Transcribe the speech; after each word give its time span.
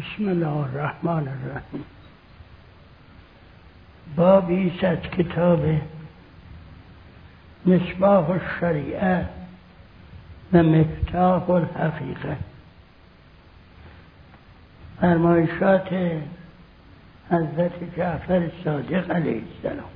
بسم 0.00 0.28
الله 0.28 0.56
الرحمن 0.56 1.28
الرحیم. 1.28 1.84
بابی 4.16 4.78
از 4.82 4.98
کتاب 4.98 5.80
مصباح 7.66 8.30
الشریعه 8.30 9.28
و 10.52 10.62
مفتاح 10.62 11.50
الحقیقه. 11.50 12.36
فرمایشات 15.00 15.88
حضرت 17.30 17.96
جعفر 17.96 18.50
صادق 18.64 19.10
علیه 19.10 19.42
السلام. 19.56 19.90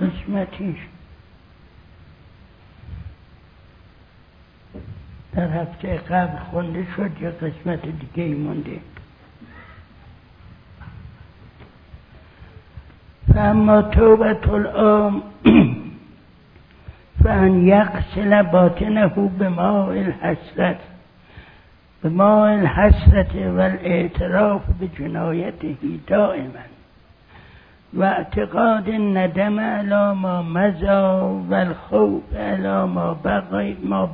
قسمتیش 0.00 0.78
در 5.32 5.48
هفته 5.48 5.96
قبل 5.96 6.38
خونده 6.50 6.86
شد 6.96 7.10
یا 7.20 7.30
قسمت 7.30 7.82
دیگه 7.82 8.22
ای 8.22 8.34
مونده. 8.34 8.80
فاما 13.34 13.82
توبت 13.82 14.48
العام 14.48 15.22
فان 17.24 17.66
یقسل 17.66 18.42
باطنه 18.42 19.06
به 19.38 19.48
ماء 19.48 19.88
الحسرت 19.88 20.78
به 22.02 22.08
ماء 22.08 22.52
الحسرت 22.52 23.34
و 23.34 23.60
الاعتراف 23.60 24.62
به 24.80 24.88
جنایته 24.88 25.76
دائما. 26.06 26.76
و 27.94 28.02
اعتقاد 28.02 28.90
ندم 28.90 29.60
علی 29.60 30.18
ما 30.20 30.42
مزا 30.42 31.28
و 31.50 31.54
الخوف 31.54 32.36
علی 32.36 32.92
ما 32.92 33.14
بقی 33.24 33.76
ما 33.84 34.06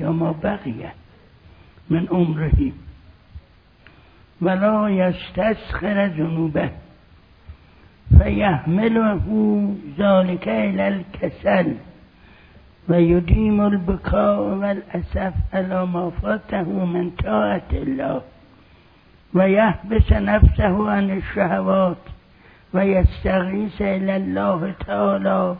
یا 0.00 0.12
ما 0.12 0.32
بقیه 0.32 0.92
من 1.90 2.06
عمره 2.10 2.72
ولا 4.42 4.90
یستسخر 4.90 6.08
ذنوبه 6.08 6.70
فیحمله 8.18 9.24
ذلك 9.98 10.48
الى 10.48 10.88
الكسل 10.88 11.74
و 12.88 13.00
یدیم 13.00 13.60
البکاء 13.60 14.40
و 14.40 14.64
الاسف 14.64 15.34
على 15.52 15.86
ما 15.86 16.10
فاته 16.10 16.62
من 16.62 17.10
طاعت 17.10 17.74
الله 17.74 18.20
و 19.34 19.48
یحبس 19.48 20.12
نفسه 20.12 20.90
عن 20.90 21.10
الشهوات 21.10 21.96
و 22.74 22.86
یستغیث 22.86 23.80
الى 23.80 24.12
الله 24.12 24.74
تعالی 24.86 25.56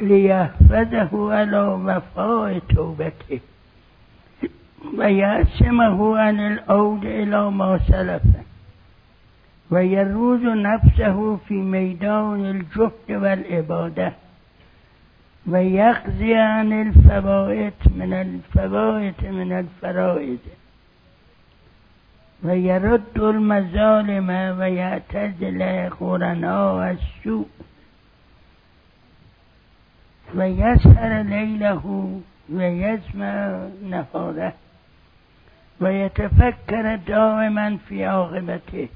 ليحفظه 0.00 1.34
على 1.34 1.76
مفاء 1.76 2.58
توبته. 2.58 3.40
ويعصمه 4.98 6.18
عن 6.18 6.40
العود 6.40 7.04
إلى 7.04 7.50
ما 7.50 7.78
سلف 7.78 8.22
ويروز 9.70 10.40
نفسه 10.42 11.36
في 11.36 11.54
ميدان 11.54 12.44
الجهد 12.44 13.08
والعبادة. 13.10 14.12
ويقضي 15.46 16.34
عن 16.34 16.72
الفوائد 16.72 17.72
من 17.96 18.12
الفوائد 18.12 19.24
من 19.24 19.52
الفرائض. 19.52 20.38
ويرد 22.44 23.18
المظالم 23.18 24.28
ويعتزل 24.58 25.90
قرناء 26.00 26.96
السوء. 26.96 27.48
و 30.36 30.50
یسهر 30.50 31.22
لیله 31.22 31.80
و 32.50 32.62
یسمع 32.62 33.68
نهاره 33.90 34.52
و 35.80 35.92
یتفکر 35.92 36.96
دائما 36.96 37.76
فی 37.76 38.04
عاقبته 38.04 38.88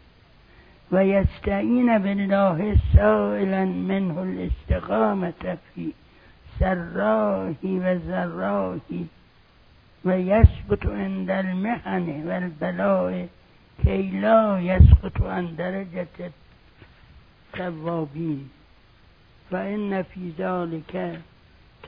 و 0.92 1.06
یستعین 1.06 1.98
بالله 1.98 2.76
سائلا 2.96 3.64
منه 3.64 4.18
الاستقامت 4.18 5.58
فی 5.74 5.94
سراهی 6.58 7.78
و 7.78 7.98
ذراهی 7.98 9.08
و 10.04 10.20
یثبت 10.20 10.86
عند 10.86 11.30
المحن 11.30 12.28
و 12.28 12.30
البلاء 12.30 13.26
کی 13.82 14.02
لا 14.02 14.60
یسقط 14.60 15.20
عن 15.22 15.46
درجة 15.46 16.30
التوابین. 17.54 18.50
فإن 19.50 20.02
في 20.02 20.32
ذلك 20.38 21.20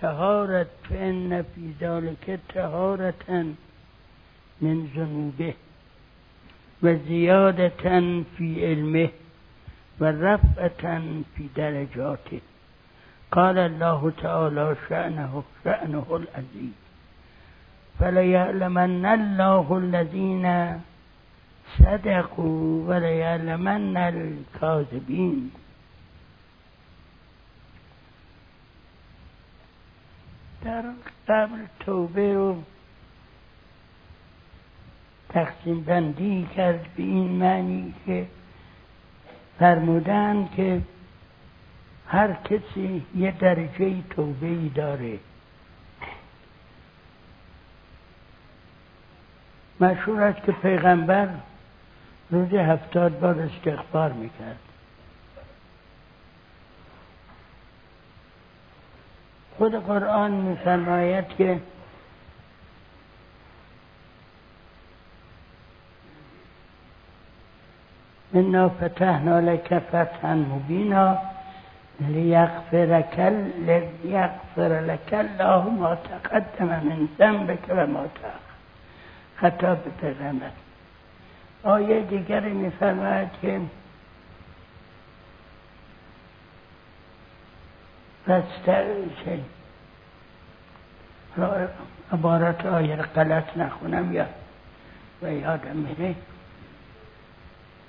تهارت 0.01 0.69
فإن 0.91 1.45
في 1.55 1.73
ذلك 1.81 2.41
تهارة 2.55 3.55
من 4.61 4.87
ذنوبه 4.97 5.55
و 6.83 6.95
زیادتا 7.09 8.25
فی 8.37 8.65
علمه 8.67 9.09
و 10.01 10.05
رفعتا 10.05 11.23
فی 11.37 11.49
درجاته 11.57 12.41
قال 13.33 13.59
الله 13.59 14.13
تعالى 14.23 14.77
شأنه 14.89 15.43
شأنه 15.65 16.07
العزيز 16.11 16.77
فليعلمن 17.99 19.07
الله 19.07 19.79
الذين 19.79 20.81
صدقوا 21.79 22.89
وليعلمن 22.89 23.97
الكاذبين 23.97 25.51
در 30.65 30.83
قبل 31.29 31.59
توبه 31.81 32.35
رو 32.35 32.63
تقسیم 35.29 35.81
بندی 35.81 36.49
کرد 36.57 36.87
به 36.97 37.03
این 37.03 37.31
معنی 37.31 37.95
که 38.07 38.27
فرمودن 39.59 40.49
که 40.57 40.83
هر 42.07 42.33
کسی 42.33 43.07
یه 43.17 43.31
درجه 43.31 44.03
توبه 44.11 44.47
ای 44.47 44.69
داره. 44.69 45.19
مشهور 49.81 50.23
است 50.23 50.47
که 50.47 50.53
پیغمبر 50.53 51.29
روز 52.31 52.55
هفتاد 52.55 53.21
بار 53.21 53.41
استغفار 53.41 54.13
می‌کرد. 54.13 54.70
خود 59.61 59.75
قرآن 59.87 60.31
میفرماید 60.31 61.29
که 61.29 61.61
انا 68.35 68.69
فتحنا 68.69 69.41
لك 69.41 69.79
فتحا 69.79 70.35
مبینا 70.35 71.19
لیغفر 72.01 73.03
لیغفر 73.67 74.81
لك 74.81 75.13
الله 75.13 75.69
ما 75.69 75.95
تقدم 75.95 76.67
من 76.67 77.09
ذنبك 77.19 77.69
و 77.69 77.87
ما 77.87 78.05
تأخر 78.23 78.51
خطاب 79.37 79.79
پیغمبر. 80.01 80.51
آیه 81.63 82.01
دیگر 82.01 82.41
میفرماید 82.41 83.29
که 83.43 83.61
فستعجل 88.27 89.41
عبارت 92.13 92.67
آیه 92.67 92.97
غلط 92.97 93.57
نخونم 93.57 94.13
یا 94.13 94.27
و 95.23 95.33
یادم 95.33 95.77
میره. 95.77 96.15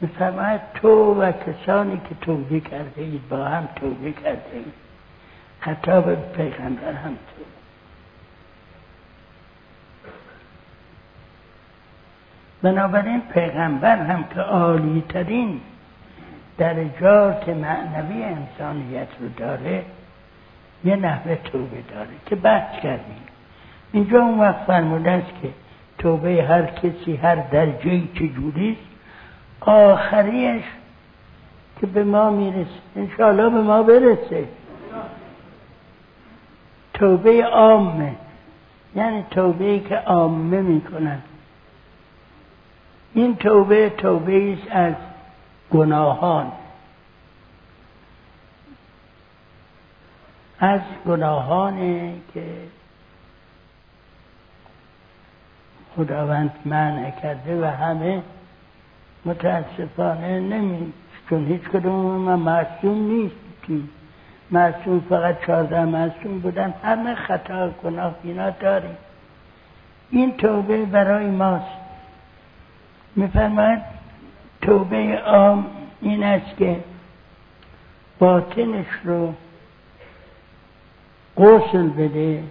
میفرماید 0.01 0.61
تو 0.73 1.21
و 1.21 1.31
کسانی 1.31 2.01
که 2.09 2.15
توبه 2.21 2.59
کرده 2.59 3.01
اید 3.01 3.29
با 3.29 3.45
هم 3.45 3.69
توبه 3.75 4.11
کرده 4.11 4.53
اید. 4.53 4.73
خطاب 5.59 6.15
پیغمبر 6.31 6.93
هم 6.93 7.13
تو 7.13 7.43
بنابراین 12.61 13.21
پیغمبر 13.21 13.97
هم 13.97 14.23
که 14.23 14.39
عالی 14.39 15.03
ترین 15.09 15.61
درجات 16.57 17.49
معنوی 17.49 18.23
انسانیت 18.23 19.07
رو 19.19 19.29
داره 19.29 19.85
یه 20.83 20.95
نحوه 20.95 21.35
توبه 21.35 21.81
داره 21.93 22.09
که 22.25 22.35
بحث 22.35 22.79
کردیم. 22.79 23.21
اینجا 23.91 24.21
اون 24.21 24.39
وقت 24.39 24.63
فرموده 24.67 25.11
است 25.11 25.41
که 25.41 25.49
توبه 25.97 26.43
هر 26.43 26.65
کسی 26.65 27.15
هر 27.15 27.35
درجه 27.35 28.01
چجوریست 28.13 28.81
آخریش 29.61 30.63
که 31.81 31.87
به 31.87 32.03
ما 32.03 32.29
می‌رسه. 32.29 32.69
انشاءالله 32.95 33.49
به 33.49 33.61
ما 33.61 33.83
برسه. 33.83 34.47
توبه 36.93 37.45
عامه. 37.45 38.11
یعنی 38.95 39.25
توبه 39.31 39.79
که 39.79 39.95
عامه 39.95 40.61
می‌کنن. 40.61 41.21
این 43.13 43.35
توبه 43.35 43.89
توبه 43.89 44.53
است 44.53 44.67
از 44.71 44.93
گناهان. 45.71 46.51
از 50.61 50.81
گناهانی 51.05 52.21
که 52.33 52.43
خداوند 55.95 56.51
منع 56.65 57.11
کرده 57.11 57.61
و 57.61 57.65
همه 57.65 58.21
متاسفانه 59.25 60.39
نمی 60.39 60.93
چون 61.29 61.47
هیچ 61.47 61.61
کدوم 61.61 62.15
ما 62.15 62.35
معصوم 62.35 63.11
نیستیم 63.11 63.89
معصوم 64.51 64.99
فقط 65.09 65.45
چهارده 65.45 65.85
معصوم 65.85 66.39
بودن. 66.39 66.73
همه 66.83 67.15
خطا 67.15 67.69
گناه 67.69 68.15
اینا 68.23 68.49
داریم. 68.49 68.97
این 70.09 70.37
توبه 70.37 70.85
برای 70.85 71.25
ماست. 71.25 71.65
میفرماید 73.15 73.81
توبه 74.61 75.19
عام 75.25 75.65
این 76.01 76.23
است 76.23 76.57
که 76.57 76.83
باطنش 78.19 78.85
رو 79.03 79.33
غسل 81.41 81.87
بده 81.87 82.43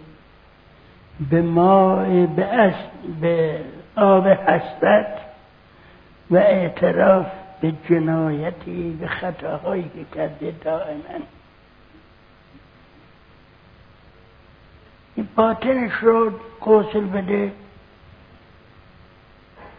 به 1.31 1.42
ماء 1.42 2.26
به, 2.26 2.75
به 3.20 3.60
آب 3.96 4.26
حسرت 4.26 5.19
و 6.31 6.37
اعتراف 6.37 7.26
به 7.60 7.72
جنایتی 7.88 8.96
به 9.00 9.08
خطاهایی 9.08 9.90
که 9.94 10.16
کرده 10.16 10.54
دائما. 10.64 11.25
این 15.14 15.28
باطنش 15.36 15.93
رو 15.93 16.31
غسل 16.66 17.00
بده. 17.04 17.52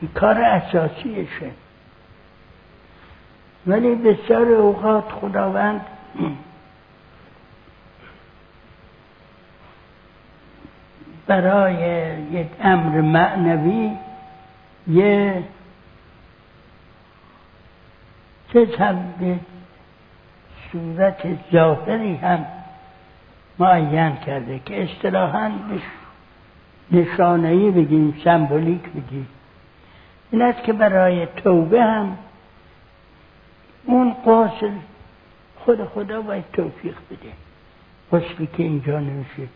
این 0.01 0.11
کار 0.15 0.37
اساسیشه. 0.37 1.51
ولی 3.67 3.95
بسیار 3.95 4.51
اوقات 4.51 5.11
خداوند 5.11 5.81
برای 11.27 11.75
یک 12.31 12.47
امر 12.61 13.01
معنوی 13.01 13.91
یه 14.87 15.43
چه 18.53 18.65
به 19.19 19.39
صورت 20.71 21.27
ظاهری 21.51 22.15
هم 22.15 22.45
معین 23.59 24.15
کرده 24.15 24.59
که 24.65 24.83
اصطلاحا 24.83 25.51
نشانهی 26.91 27.71
بگیم 27.71 28.21
سمبولیک 28.23 28.81
بگیم. 28.81 29.27
این 30.31 30.41
است 30.41 30.63
که 30.63 30.73
برای 30.73 31.25
توبه 31.25 31.83
هم 31.83 32.17
اون 33.85 34.13
قاصد 34.25 34.71
خود 35.55 35.85
خدا 35.85 36.21
باید 36.21 36.43
توفیق 36.53 36.95
بده. 37.11 37.31
غسلی 38.11 38.47
که 38.47 38.63
اینجا 38.63 38.99
نمیشه 38.99 39.47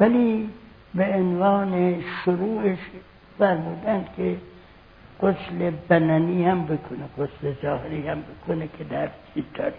ولی 0.00 0.48
به 0.96 1.04
عنوان 1.04 2.02
شروعش 2.24 2.78
فرمودن 3.38 4.04
که 4.16 4.36
غسل 5.22 5.70
بنانی 5.88 6.44
هم 6.44 6.64
بکنه 6.66 7.08
غسل 7.18 7.54
ظاهری 7.62 8.08
هم 8.08 8.22
بکنه 8.22 8.68
که 8.78 8.84
در 8.84 9.08
داره. 9.54 9.74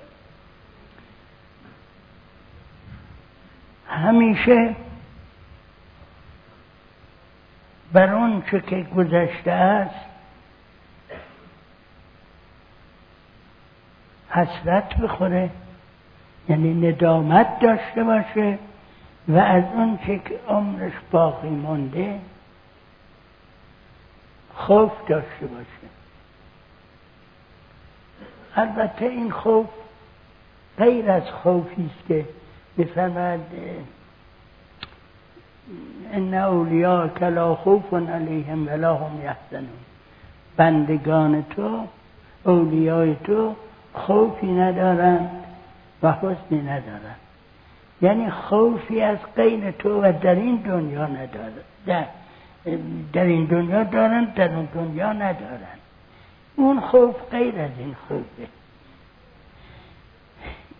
همیشه 3.88 4.76
بر 7.94 8.14
اون 8.14 8.44
چه 8.52 8.60
که 8.60 8.88
گذشته 8.96 9.52
است 9.52 10.06
حسرت 14.30 14.98
بخوره 14.98 15.50
یعنی 16.50 16.90
ندامت 16.90 17.60
داشته 17.60 18.04
باشه. 18.04 18.58
و 19.28 19.38
از 19.38 19.64
اون 19.74 20.00
چه 20.08 20.20
که 20.20 20.40
عمرش 20.48 20.94
باقی 21.12 21.50
مونده 21.50 22.20
خوف 24.56 24.92
داشته 25.08 25.46
باشه. 25.46 25.88
البته 28.56 29.06
این 29.06 29.32
خوف 29.32 29.68
غیر 30.78 31.12
از 31.12 31.32
خوفی 31.32 31.90
است 31.96 32.08
که 32.08 32.26
بفرمد 32.78 33.40
ان 36.12 36.34
اولیاء 36.34 37.08
کلا 37.08 37.56
خوف 37.56 37.94
علیهم 37.94 38.68
ولا 38.68 38.96
هم 38.96 39.22
یحزنون. 39.24 39.80
بندگان 40.58 41.46
تو 41.50 41.88
اولیای 42.44 43.16
تو 43.16 43.56
خوفی 43.94 44.48
ندارند 44.48 45.44
و 46.04 46.12
حسنی 46.12 46.62
ندارند. 46.62 47.27
یعنی 48.02 48.30
خوفی 48.30 49.02
از 49.02 49.18
غیر 49.36 49.72
تو 49.72 50.02
و 50.02 50.14
در 50.22 50.36
این 50.36 50.56
دنیا 50.56 51.06
ندارند 51.06 51.54
در, 51.86 52.06
در 53.14 53.24
این 53.24 53.46
دنیا 53.46 53.84
دارند 53.84 54.34
در 54.34 54.54
اون 54.54 54.68
دنیا 54.74 55.14
ندارند 55.14 55.80
اون 56.56 56.80
خوف 56.80 57.16
غیر 57.32 57.60
از 57.60 57.72
این 57.80 57.96
خوفه. 58.08 58.48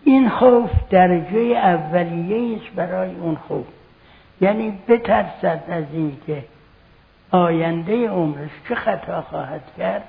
این 0.04 0.28
خوف 0.28 0.70
درجه 0.90 1.38
اولیه 1.38 2.56
است 2.56 2.74
برای 2.74 3.14
اون 3.14 3.34
خوف. 3.34 3.66
یعنی 4.40 4.78
بترسد 4.88 5.62
از 5.68 5.84
اینکه 5.92 6.44
آینده 7.30 8.08
عمرش 8.08 8.50
چه 8.68 8.74
خطا 8.74 9.22
خواهد 9.22 9.62
کرد. 9.78 10.08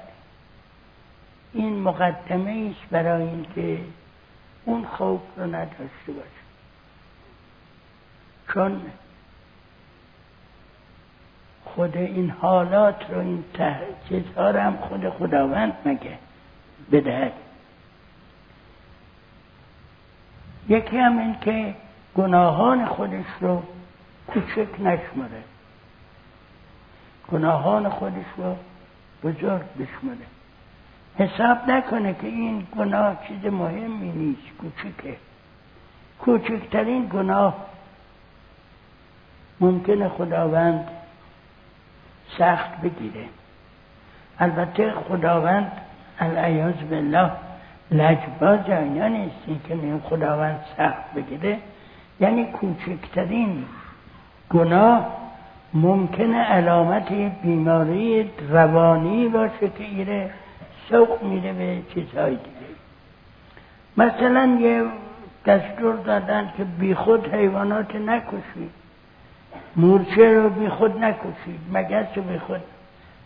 این 1.53 1.79
مقدمه 1.79 2.71
است 2.71 2.89
برای 2.91 3.23
اینکه 3.23 3.79
اون 4.65 4.85
خوف 4.85 5.21
رو 5.37 5.45
نداشته 5.45 6.11
باشه. 6.11 6.38
چون 8.53 8.81
خود 11.65 11.97
این 11.97 12.29
حالات 12.29 13.09
رو 13.09 13.19
این 13.19 13.43
چیزها 14.09 14.51
رو 14.51 14.59
هم 14.59 14.77
خود 14.77 15.09
خداوند 15.09 15.73
مگه 15.85 16.17
بدهد؟ 16.91 17.31
یکی 20.69 20.97
هم 20.97 21.19
این 21.19 21.35
که 21.41 21.75
گناهان 22.15 22.85
خودش 22.85 23.25
رو 23.41 23.63
کوچک 24.27 24.67
نشمره 24.79 25.43
گناهان 27.31 27.89
خودش 27.89 28.25
رو 28.37 28.55
بزرگ 29.23 29.61
بشمره 29.79 30.25
حساب 31.15 31.69
نکنه 31.71 32.13
که 32.13 32.27
این 32.27 32.67
گناه 32.77 33.27
چیز 33.27 33.45
مهمی 33.45 34.11
نیست 34.11 34.57
کوچکه. 34.57 35.15
کوچکترین 36.19 37.09
گناه 37.13 37.69
ممکنه 39.59 40.09
خداوند 40.09 40.87
سخت 42.37 42.81
بگیره. 42.81 43.25
البته 44.39 44.91
خداوند 44.91 45.71
العیاذ 46.19 46.75
بالله 46.89 47.31
لجباز 47.91 48.59
اینا 48.69 49.07
نیستی 49.07 49.59
که 49.67 49.75
می 49.75 49.99
خداوند 50.03 50.59
سخت 50.77 51.13
بگیره. 51.15 51.57
یعنی 52.19 52.45
کوچکترین 52.45 53.65
گناه 54.49 55.07
ممکنه 55.73 56.37
علامت 56.37 57.11
بیماری 57.43 58.31
روانی 58.49 59.27
باشه 59.27 59.69
که 59.77 59.83
ایره 59.83 60.29
سوق 60.89 61.23
میره 61.23 61.53
به 61.53 61.81
چیزهای 61.93 62.35
دیگه. 62.35 62.49
مثلا 63.97 64.57
یه 64.61 64.83
دستور 65.45 65.95
دادن 65.95 66.53
که 66.57 66.63
بیخود 66.63 67.33
حیوانات 67.33 67.95
نکشید. 67.95 68.78
مورچه 69.75 70.33
رو 70.33 70.49
بیخود 70.49 71.03
نکشید 71.03 71.59
مگس 71.73 72.05
رو 72.15 72.21
بیخود 72.23 72.61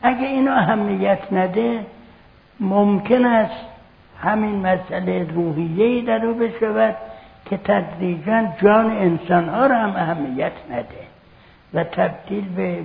اگه 0.02 0.28
اینو 0.28 0.52
اهمیت 0.52 1.20
نده 1.32 1.86
ممکن 2.60 3.26
است 3.26 3.66
همین 4.22 4.56
مسئله 4.56 5.28
روحیه 5.34 6.02
در 6.06 6.26
او 6.26 6.34
بشود 6.34 6.96
که 7.46 7.58
تدریجا 7.58 8.48
جان 8.62 8.92
انسان 8.92 9.50
ها 9.50 9.68
رو 9.68 9.76
هم 9.76 9.96
اهمیت 9.96 10.52
نده 10.72 11.08
و 11.74 11.84
تبدیل 11.84 12.50
به 12.56 12.84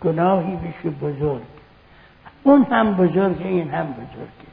گناهی 0.00 0.56
بشه 0.56 0.90
بزرگ. 0.90 1.42
اون 2.42 2.62
هم 2.62 2.94
بزرگه 2.94 3.46
این 3.46 3.70
هم 3.70 3.86
بزرگه 3.86 4.50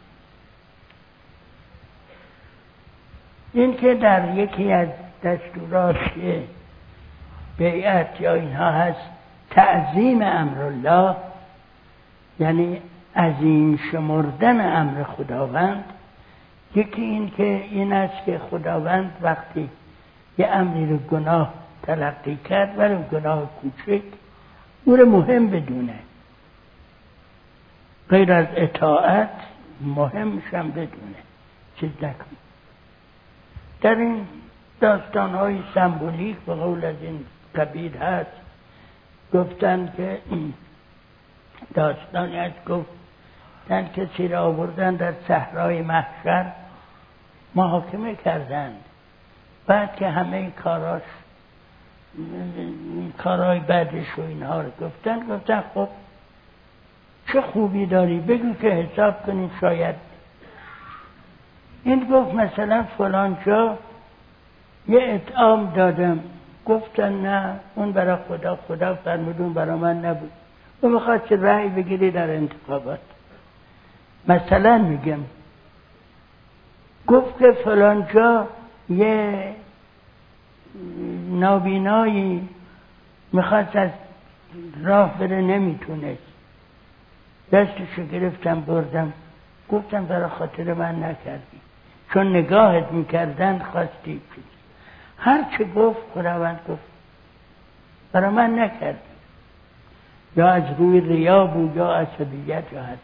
این 3.54 3.78
که 3.78 3.94
در 3.94 4.38
یکی 4.38 4.72
از 4.72 4.88
دستورات 5.24 5.96
بیعت 7.58 8.22
یا 8.22 8.34
اینها 8.34 8.72
هست 8.72 9.10
تعظیم 9.50 10.22
الله 10.22 11.16
یعنی 12.40 12.82
عظیم 13.16 13.80
شمردن 13.92 14.78
امر 14.78 15.04
خداوند. 15.04 15.84
یکی 16.76 17.02
این 17.02 17.30
که 17.30 17.64
این 17.72 17.94
است 17.94 18.26
که 18.26 18.40
خداوند 18.52 19.12
وقتی 19.22 19.70
یه 20.38 20.48
امری 20.48 20.86
رو 20.90 20.98
گناه 20.98 21.54
تلقی 21.84 22.36
کرد 22.50 22.80
ولی 22.80 22.96
گناه 23.12 23.50
کوچک 23.62 24.04
او 24.86 24.96
رو 24.96 25.06
مهم 25.06 25.50
بدونه. 25.50 26.00
غیر 28.10 28.34
از 28.34 28.48
اطاعت 28.56 29.30
مهمشم 29.82 30.72
بدونه. 30.72 31.22
چیز 31.80 31.90
نکن 32.02 32.26
در 33.82 33.96
این 33.96 34.26
داستان 34.82 35.36
های 35.36 35.60
سمبولیک 35.76 36.38
به 36.38 36.56
قول 36.56 36.86
از 36.86 36.96
این 37.02 37.26
قبیل 37.56 37.98
هست. 37.98 38.32
گفتن 39.34 39.94
که 39.98 40.20
داستانی 41.74 42.40
از 42.40 42.52
گفتن 42.68 43.88
کسی 43.96 44.28
را 44.28 44.44
آوردن 44.44 44.96
در 44.96 45.14
صحرای 45.28 45.82
محشر 45.82 46.52
محاکمه 47.56 48.16
کردند. 48.16 48.84
بعد 49.68 49.96
که 49.96 50.10
همه 50.10 50.52
کاراش 50.52 51.02
کارهای 53.18 53.60
بعدش 53.60 54.06
و 54.18 54.22
اینها 54.22 54.62
رو 54.62 54.70
گفتن 54.82 55.20
گفتن 55.20 55.64
خب 55.74 55.90
چه 57.34 57.42
خوبی 57.42 57.86
داری؟ 57.86 58.20
بگو 58.20 58.54
که 58.54 58.68
حساب 58.68 59.26
کنیم 59.26 59.52
شاید. 59.62 59.96
این 61.84 62.08
گفت 62.12 62.34
مثلا 62.34 62.86
فلان 62.98 63.38
جا 63.46 63.78
یه 64.88 65.00
اطعام 65.02 65.74
دادم. 65.76 66.20
گفتن 66.68 67.14
نه 67.14 67.60
اون 67.76 67.92
برای 67.92 68.18
خدا 68.28 68.60
خدا 68.68 68.96
فرمودون 68.96 69.54
برای 69.54 69.80
من 69.80 70.06
نبود. 70.06 70.32
و 70.84 70.88
می‌خواد 70.88 71.26
که 71.26 71.36
رأی 71.38 71.70
بگیری 71.70 72.12
در 72.12 72.30
انتخابات. 72.30 73.00
مثلا 74.28 74.78
میگم 74.78 75.20
گفت 77.08 77.40
که 77.40 77.52
فلان 77.52 78.08
جا 78.14 78.48
یه 78.90 79.56
نابینایی 81.30 82.50
می‌خواست 83.34 83.76
از 83.76 83.90
راه 84.84 85.18
بره 85.18 85.42
نمی‌تونست. 85.42 86.22
دستشو 87.52 88.04
گرفتم 88.12 88.62
بردم. 88.62 89.14
گفتم 89.72 90.06
برای 90.06 90.30
خاطر 90.30 90.74
من 90.74 91.04
نکردی. 91.04 91.60
چون 92.14 92.36
نگاهت 92.36 92.92
می‌کردن 92.92 93.60
خواستی. 93.72 94.22
هر 95.20 95.46
چه 95.58 95.64
گفت 95.64 96.00
خداوند 96.14 96.60
گفت. 96.70 96.82
برای 98.12 98.30
من 98.30 98.60
نکردی 98.60 99.00
یا 100.36 100.50
از 100.50 100.64
روی 100.78 101.02
ریا 101.02 101.48
بود 101.48 101.76
یا 101.76 101.92
عصبیت 101.92 102.64
یا 102.74 102.84
هر 102.84 102.96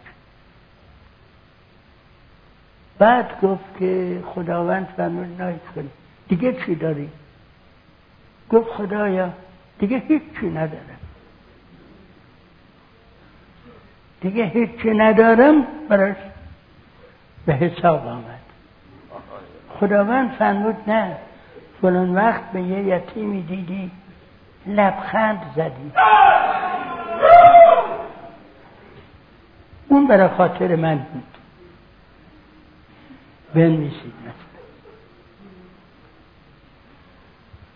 بعد 2.99 3.41
گفت 3.41 3.77
که 3.79 4.23
خداوند 4.25 4.87
فرمود 4.97 5.41
نایت 5.41 5.65
کنی. 5.75 5.89
دیگه 6.27 6.65
چی 6.65 6.75
داری؟ 6.75 7.09
گفت 8.49 8.69
خدایا 8.69 9.29
دیگه 9.79 9.97
هیچی 9.97 10.49
ندارم. 10.49 10.99
دیگه 14.21 14.45
هیچی 14.45 14.89
ندارم 14.89 15.67
براش 15.89 16.15
به 17.45 17.53
حساب 17.53 18.07
آمد. 18.07 18.39
خداوند 19.79 20.31
فرمود 20.31 20.75
نه. 20.87 21.17
فلان 21.81 22.15
وقت 22.15 22.51
به 22.51 22.61
یه 22.61 22.83
یتیمی 22.83 23.41
دیدی 23.41 23.91
لبخند 24.67 25.41
زدی. 25.55 25.91
اون 29.87 30.07
برای 30.07 30.27
خاطر 30.27 30.75
من 30.75 30.95
بود. 30.95 31.23
بنویسید 33.53 34.13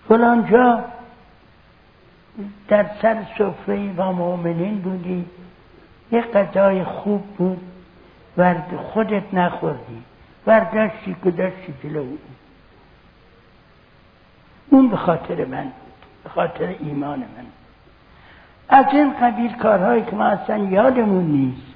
مثلا 0.10 0.48
جا 0.52 0.84
در 2.68 2.86
سر 3.02 3.24
سفره 3.38 3.94
و 3.98 4.12
مؤمنین 4.12 4.82
بودی. 4.82 5.26
یه 6.12 6.22
غذای 6.22 6.84
خوب 6.84 7.22
بود. 7.38 7.62
ورد 8.38 8.76
خودت 8.76 9.34
نخوردی. 9.34 10.04
ورداشتی 10.48 11.16
گذاشتی 11.26 11.74
جلو. 11.84 12.00
او 12.00 12.18
اون 14.70 14.90
به 14.90 14.98
خاطر 14.98 15.46
من 15.46 15.72
به 16.24 16.30
خاطر 16.30 16.76
ایمان 16.80 17.20
من. 17.20 17.46
از 18.70 18.86
این 18.92 19.14
قبیل 19.22 19.54
کارهایی 19.54 20.04
که 20.04 20.16
ما 20.16 20.26
اصلا 20.26 20.58
یادمون 20.58 21.24
نیست 21.24 21.68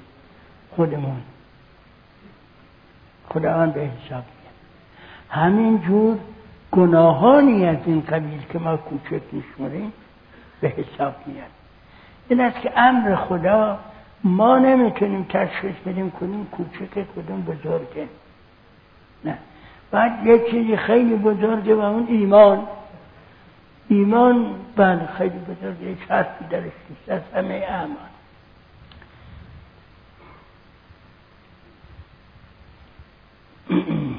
خودمون. 0.76 1.22
خداوند 3.28 3.74
به 3.74 3.80
حساب 3.80 4.24
میاد 4.24 4.54
همین 5.28 5.80
جور 5.80 6.18
گناهانی 6.72 7.66
از 7.66 7.76
این 7.86 8.00
قبیل 8.00 8.42
که 8.52 8.58
ما 8.58 8.76
کوچک 8.76 9.22
میشمریم 9.32 9.92
به 10.60 10.68
حساب 10.68 11.14
میاد 11.26 11.50
این 12.28 12.40
است 12.40 12.60
که 12.60 12.72
امر 12.76 13.14
خدا 13.14 13.78
ما 14.24 14.58
نمی‌تونیم 14.58 15.26
تشخیص 15.28 15.74
بدیم 15.86 16.10
کنیم 16.10 16.46
کوچک 16.46 17.06
کدوم 17.16 17.42
بزرگه. 17.42 18.08
نه. 19.24 19.38
بعد 19.90 20.26
یه 20.26 20.50
چیزی 20.50 20.76
خیلی 20.76 21.14
بزرگه 21.14 21.74
و 21.74 21.80
اون 21.80 22.06
ایمان. 22.08 22.66
ایمان 23.88 24.54
بله 24.76 25.06
خیلی 25.18 25.38
بزرگه 25.38 25.86
هیچ 25.86 25.98
حرفی 26.08 26.44
درش 26.44 26.72
نیست. 26.90 27.08
از 27.08 27.22
همه 27.34 27.54
اعمال. 27.54 27.96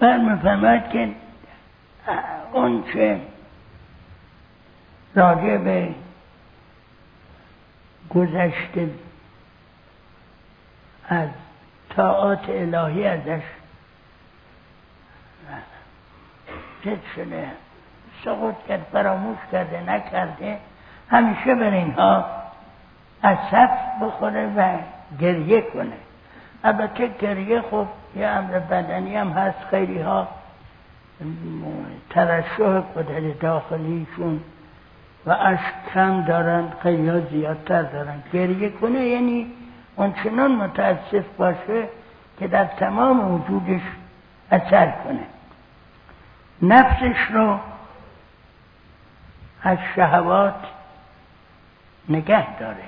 برمیفهمد 0.00 0.90
که 0.90 1.14
اون 2.52 2.84
چه 2.92 3.20
راجع 5.14 5.56
به 5.56 5.94
گذشته 8.10 8.90
از 11.08 11.28
طاعات 11.96 12.48
الهی 12.48 13.06
ازش 13.06 13.42
زد 16.84 16.98
شده 17.16 17.48
سقوط 18.24 18.54
کرد 18.68 18.86
فراموش 18.92 19.38
کرده 19.52 19.82
نکرده 19.90 20.58
همیشه 21.10 21.54
بر 21.54 21.70
اینها 21.70 22.24
از 23.22 23.36
بخوره 24.02 24.52
و 24.56 24.78
گریه 25.20 25.60
کنه. 25.60 25.96
البته 26.64 27.10
گریه 27.20 27.60
خب 27.60 27.86
یه 28.16 28.26
امر 28.26 28.58
بدنی 28.58 29.16
هم 29.16 29.28
هست 29.28 29.58
خیلی 29.70 30.00
ها 30.00 30.28
ترشح 32.10 32.80
قدر 32.80 33.20
داخلیشون 33.40 34.40
و 35.26 35.30
اشک 35.30 35.92
کم 35.94 36.24
دارن 36.24 36.64
خیلی 36.82 37.08
ها 37.08 37.20
زیادتر 37.20 37.82
دارن. 37.82 38.22
گریه 38.32 38.70
کنه 38.70 39.00
یعنی 39.00 39.46
اون 39.96 40.14
چنان 40.24 40.52
متاسف 40.52 41.24
باشه 41.38 41.88
که 42.38 42.48
در 42.48 42.64
تمام 42.64 43.34
وجودش 43.34 43.82
اثر 44.50 44.90
کنه. 44.90 45.39
نفسش 46.62 47.16
رو 47.30 47.58
از 49.62 49.78
شهوات 49.96 50.54
نگه 52.08 52.58
داره 52.58 52.84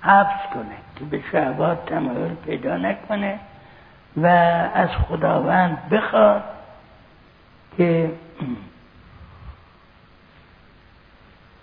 حبس 0.00 0.52
کنه 0.54 0.76
که 0.96 1.04
به 1.04 1.22
شهوات 1.32 1.86
تمایل 1.86 2.34
پیدا 2.34 2.76
نکنه 2.76 3.38
و 4.16 4.26
از 4.74 4.88
خداوند 4.88 5.88
بخواد 5.88 6.42
که 7.76 8.10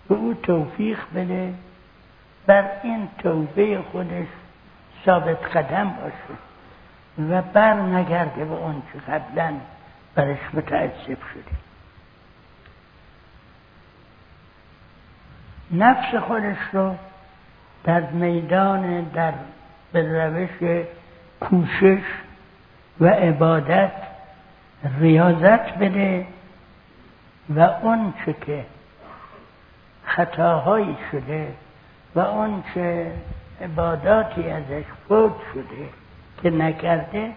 به 0.10 0.16
او 0.16 0.34
توفیق 0.44 1.00
بده 1.16 1.54
بر 2.46 2.66
این 2.84 3.10
توبه 3.18 3.82
خودش 3.92 4.28
ثابت 5.06 5.56
قدم 5.58 5.90
باشه 5.90 6.40
و 7.32 7.42
بر 7.42 7.74
نگرده 7.74 8.46
به 8.46 8.54
اون 8.54 8.84
چه 8.94 9.00
قبلا 9.00 9.54
برش 10.16 10.40
متعذب 10.54 11.18
شده 11.34 11.60
نفس 15.72 16.16
خودش 16.16 16.58
رو 16.74 16.96
در 17.84 18.02
میدان 18.02 19.04
در 19.04 19.34
به 19.92 20.26
روش 20.26 20.86
کوشش 21.40 22.04
و 23.00 23.06
عبادت 23.08 23.92
ریاضت 25.00 25.78
بده 25.78 26.26
و 27.50 27.60
اون 27.60 28.14
چه 28.26 28.36
که 28.46 28.66
خطاهایی 30.04 30.98
شده 31.12 31.54
و 32.16 32.20
اون 32.20 32.64
چه 32.74 33.12
عباداتی 33.62 34.50
ازش 34.50 34.84
فوت 35.08 35.34
شده 35.54 35.90
که 36.42 36.50
نکرده 36.50 37.32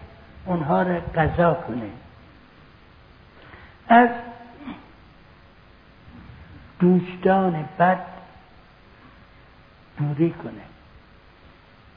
اونها 0.45 0.81
را 0.81 0.99
قضا 1.15 1.53
کنه. 1.53 1.89
از 3.87 4.09
دوستان 6.79 7.65
بد 7.79 7.99
دوری 9.99 10.31
کنه. 10.31 10.51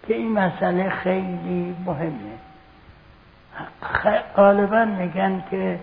که 0.09 0.15
این 0.15 0.33
مسئله 0.33 0.91
خیلی 0.91 1.77
مهمه. 1.87 2.37
غالبا 4.37 4.85
میگن 4.85 5.43
که 5.51 5.79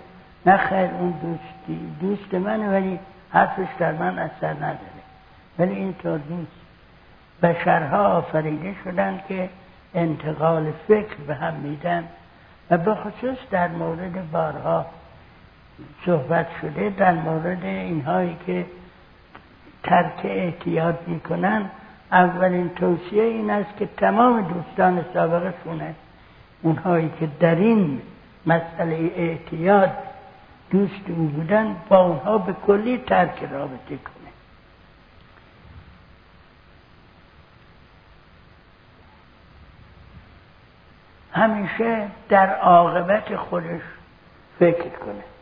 نه 0.46 0.58
خیر 0.58 0.90
اون 0.92 1.12
دوستی. 1.12 1.96
دوست 2.02 2.34
منه 2.34 2.70
ولی 2.70 3.00
حرفش 3.30 3.68
در 3.80 3.92
من 3.92 4.20
اثر 4.20 4.54
نداره. 4.54 5.04
ولی 5.60 5.76
اینطور 5.76 6.20
نیست. 6.30 6.52
بشرها 7.42 8.08
آفریده 8.08 8.76
شدن 8.84 9.22
که 9.28 9.50
انتقال 9.96 10.72
فکر 10.88 11.16
به 11.28 11.36
هم 11.36 11.54
میدن. 11.54 12.04
و 12.70 12.78
به 12.78 12.96
خصوص 12.96 13.38
در 13.52 13.68
مورد 13.68 14.32
بارها 14.32 14.86
صحبت 16.06 16.48
شده 16.62 16.90
در 16.90 17.14
مورد 17.14 17.64
اینهایی 17.64 18.38
که 18.46 18.66
ترک 19.84 20.22
احتیاط 20.24 20.96
می‌کنن 21.08 21.70
اولین 22.12 22.70
توصیه 22.70 23.24
این 23.24 23.50
است 23.50 23.78
که 23.78 23.90
تمام 23.98 24.42
دوستان 24.42 25.06
سابقشونه 25.14 25.96
اونهایی 26.62 27.12
که 27.20 27.30
در 27.40 27.56
این 27.56 28.02
مسئله 28.46 29.12
احتیاط 29.16 29.90
دوست 30.72 31.10
او 31.10 31.28
بودن 31.28 31.76
با 31.90 32.06
اونها 32.06 32.38
به 32.38 32.54
کلی 32.54 32.98
ترک 32.98 33.44
رابطه 33.52 33.98
کنه. 33.98 34.30
همیشه 41.32 42.08
در 42.30 42.56
عاقبت 42.56 43.36
خودش 43.36 43.82
فکر 44.60 44.90
کنه. 44.90 45.33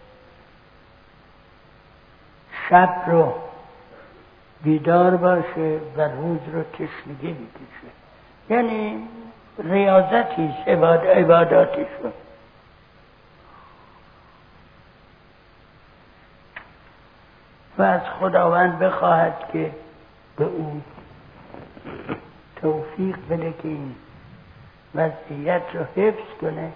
شب 2.72 3.04
رو 3.08 3.34
بیدار 4.64 5.16
باشه 5.18 5.80
و 5.98 6.02
روز 6.02 6.40
رو 6.54 6.64
تشنگی 6.64 7.34
بکشه 7.34 7.92
یعنی 8.50 9.08
ریاضتی 9.64 10.54
عباداتش 10.68 11.88
رو 12.04 12.12
و 17.78 17.82
از 17.82 18.02
خداوند 18.20 18.80
بخواهد 18.80 19.50
که 19.54 19.72
به 20.38 20.46
او 20.46 20.82
توفیق 22.62 23.18
بده 23.30 23.54
که 23.62 23.68
این 23.68 23.96
وضعیت 24.96 25.62
رو 25.74 25.84
حفظ 25.96 26.40
کنه 26.42 26.72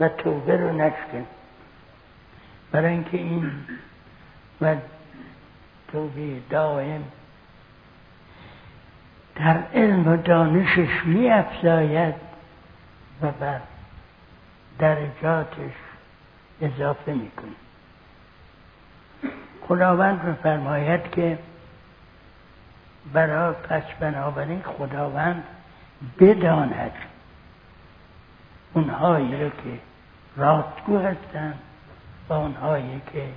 و 0.00 0.08
توبه 0.08 0.56
رو 0.56 0.72
نشکنه. 0.72 1.24
برای 2.72 2.92
اینکه 2.92 3.16
این 3.16 3.52
و 4.60 4.76
توبه 5.92 6.40
دائم. 6.50 7.04
در 9.36 9.62
علم 9.74 10.08
و 10.08 10.16
دانشش 10.16 11.04
می 11.04 11.30
افزاید 11.30 12.14
و 13.22 13.30
بر 13.30 13.60
درجاتش 14.78 15.72
اضافه 16.60 17.12
می‌کنه. 17.12 17.50
خداوند 19.68 20.24
میفرماید 20.24 21.10
که 21.10 21.38
برای 23.12 23.54
پس 23.54 23.82
بنابراین 24.00 24.62
خداوند 24.62 25.44
بداند 26.20 26.92
اونهایی 28.74 29.44
رو 29.44 29.48
که 29.48 29.78
راستگو 30.36 30.98
هستند 30.98 31.58
و 32.28 32.32
اونهایی 32.32 33.00
که 33.12 33.28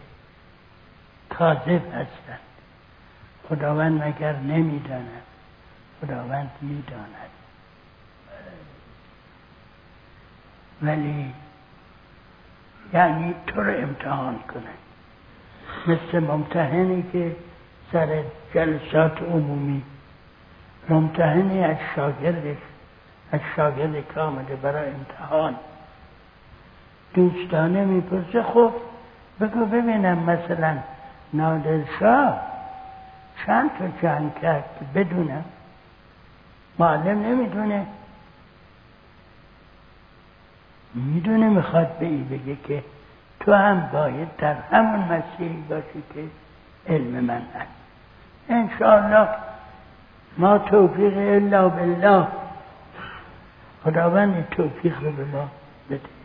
کاذب 1.30 1.88
هستند. 1.88 2.40
خداوند 3.50 4.04
مگر 4.04 4.36
نمی‌داند؟ 4.36 5.22
خداوند 6.02 6.52
می‌داند. 6.62 7.30
ولی 10.82 11.34
یعنی 12.94 13.36
تو 13.48 13.64
رو 13.64 13.84
امتحان 13.84 14.40
کنه 14.40 14.74
مثل 15.88 16.20
ممتحنی 16.20 17.04
که 17.14 17.36
سر 17.92 18.24
جلسات 18.54 19.22
عمومی. 19.22 19.84
ممتحنی 20.90 21.64
از 21.64 21.78
شاگردش 21.96 22.58
از 23.32 23.40
شاگرد 23.56 24.14
که 24.14 24.20
آمده 24.20 24.56
برای 24.56 24.92
امتحان. 24.92 25.56
دوستانه 27.14 27.86
می‌پرسه 27.86 28.44
خب 28.44 28.74
بگو 29.42 29.66
ببینم 29.66 30.18
مثلا 30.18 30.78
نادر 31.34 31.80
شاه 32.00 32.42
چند 33.46 33.70
تا 33.80 33.88
جنگ 34.02 34.40
کرد 34.42 34.94
بدونم 34.96 35.46
معلم 36.80 37.22
نمی‌دونه. 37.26 37.86
می‌دونه 40.94 41.50
می‌خواد 41.50 41.98
به 41.98 42.06
ای 42.06 42.24
بگه 42.24 42.58
که 42.68 42.84
تو 43.40 43.54
هم 43.54 43.90
باید 43.94 44.28
در 44.38 44.56
همون 44.72 45.00
مسیحی 45.00 45.64
باشی 45.70 46.04
که 46.14 46.24
علم 46.94 47.24
من 47.24 47.42
هست. 47.56 47.72
انشاءالله 48.50 49.28
ما 50.38 50.58
توفیق 50.58 51.18
الا 51.18 51.70
بالله. 51.70 52.28
خداوند 53.84 54.48
توفیق 54.52 55.04
رو 55.04 55.12
به 55.12 55.26
ما 55.26 55.48
بده. 55.90 56.17